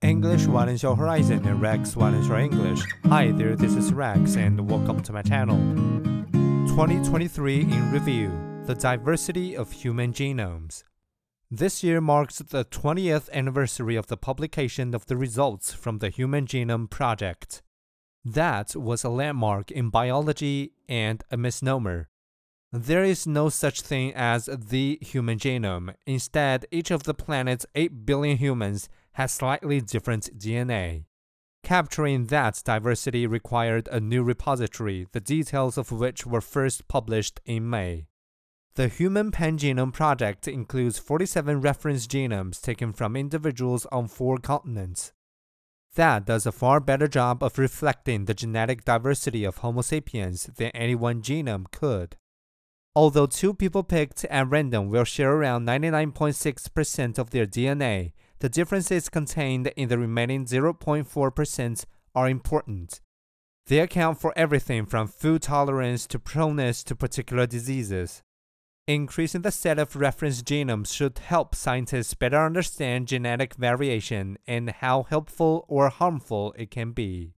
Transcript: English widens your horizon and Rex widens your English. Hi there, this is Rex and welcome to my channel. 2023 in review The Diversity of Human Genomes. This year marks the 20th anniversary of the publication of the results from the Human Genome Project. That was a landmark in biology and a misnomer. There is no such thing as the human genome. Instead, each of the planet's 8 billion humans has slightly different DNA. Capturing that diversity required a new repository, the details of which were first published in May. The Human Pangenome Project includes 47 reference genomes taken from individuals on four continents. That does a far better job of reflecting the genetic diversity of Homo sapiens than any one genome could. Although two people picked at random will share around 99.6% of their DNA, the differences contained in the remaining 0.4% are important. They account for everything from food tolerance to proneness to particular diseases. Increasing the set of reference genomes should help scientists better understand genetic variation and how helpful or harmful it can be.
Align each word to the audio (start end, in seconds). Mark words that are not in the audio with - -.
English 0.00 0.46
widens 0.46 0.84
your 0.84 0.94
horizon 0.94 1.44
and 1.44 1.60
Rex 1.60 1.96
widens 1.96 2.28
your 2.28 2.38
English. 2.38 2.80
Hi 3.06 3.32
there, 3.32 3.56
this 3.56 3.74
is 3.74 3.92
Rex 3.92 4.36
and 4.36 4.70
welcome 4.70 5.02
to 5.02 5.12
my 5.12 5.22
channel. 5.22 5.58
2023 6.68 7.62
in 7.62 7.90
review 7.90 8.62
The 8.66 8.76
Diversity 8.76 9.56
of 9.56 9.72
Human 9.72 10.12
Genomes. 10.12 10.84
This 11.50 11.82
year 11.82 12.00
marks 12.00 12.38
the 12.38 12.64
20th 12.64 13.28
anniversary 13.32 13.96
of 13.96 14.06
the 14.06 14.16
publication 14.16 14.94
of 14.94 15.06
the 15.06 15.16
results 15.16 15.72
from 15.72 15.98
the 15.98 16.10
Human 16.10 16.46
Genome 16.46 16.88
Project. 16.88 17.62
That 18.24 18.76
was 18.76 19.02
a 19.02 19.08
landmark 19.08 19.72
in 19.72 19.90
biology 19.90 20.74
and 20.88 21.24
a 21.28 21.36
misnomer. 21.36 22.08
There 22.70 23.02
is 23.02 23.26
no 23.26 23.48
such 23.48 23.80
thing 23.80 24.12
as 24.14 24.44
the 24.46 24.98
human 25.00 25.38
genome. 25.38 25.94
Instead, 26.06 26.66
each 26.70 26.92
of 26.92 27.02
the 27.02 27.14
planet's 27.14 27.66
8 27.74 28.06
billion 28.06 28.36
humans 28.36 28.88
has 29.18 29.32
slightly 29.32 29.80
different 29.80 30.38
DNA. 30.38 31.04
Capturing 31.64 32.26
that 32.26 32.62
diversity 32.64 33.26
required 33.26 33.88
a 33.90 33.98
new 33.98 34.22
repository, 34.22 35.08
the 35.10 35.20
details 35.20 35.76
of 35.76 35.90
which 35.90 36.24
were 36.24 36.40
first 36.40 36.86
published 36.86 37.40
in 37.44 37.68
May. 37.68 38.06
The 38.76 38.86
Human 38.86 39.32
Pangenome 39.32 39.92
Project 39.92 40.46
includes 40.46 41.00
47 41.00 41.60
reference 41.60 42.06
genomes 42.06 42.60
taken 42.60 42.92
from 42.92 43.16
individuals 43.16 43.86
on 43.90 44.06
four 44.06 44.38
continents. 44.38 45.12
That 45.96 46.24
does 46.24 46.46
a 46.46 46.52
far 46.52 46.78
better 46.78 47.08
job 47.08 47.42
of 47.42 47.58
reflecting 47.58 48.26
the 48.26 48.34
genetic 48.34 48.84
diversity 48.84 49.42
of 49.42 49.56
Homo 49.56 49.82
sapiens 49.82 50.48
than 50.58 50.70
any 50.70 50.94
one 50.94 51.22
genome 51.22 51.68
could. 51.72 52.14
Although 52.94 53.26
two 53.26 53.52
people 53.52 53.82
picked 53.82 54.24
at 54.26 54.48
random 54.48 54.90
will 54.90 55.02
share 55.02 55.32
around 55.32 55.66
99.6% 55.66 57.18
of 57.18 57.30
their 57.30 57.46
DNA, 57.46 58.12
the 58.40 58.48
differences 58.48 59.08
contained 59.08 59.66
in 59.76 59.88
the 59.88 59.98
remaining 59.98 60.44
0.4% 60.44 61.84
are 62.14 62.28
important. 62.28 63.00
They 63.66 63.80
account 63.80 64.20
for 64.20 64.32
everything 64.36 64.86
from 64.86 65.08
food 65.08 65.42
tolerance 65.42 66.06
to 66.08 66.18
proneness 66.18 66.82
to 66.84 66.96
particular 66.96 67.46
diseases. 67.46 68.22
Increasing 68.86 69.42
the 69.42 69.50
set 69.50 69.78
of 69.78 69.94
reference 69.96 70.42
genomes 70.42 70.94
should 70.94 71.18
help 71.18 71.54
scientists 71.54 72.14
better 72.14 72.38
understand 72.38 73.08
genetic 73.08 73.54
variation 73.54 74.38
and 74.46 74.70
how 74.70 75.02
helpful 75.02 75.66
or 75.68 75.90
harmful 75.90 76.54
it 76.56 76.70
can 76.70 76.92
be. 76.92 77.34